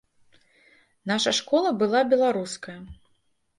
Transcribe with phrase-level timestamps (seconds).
[1.11, 2.77] Наша школа была беларуская.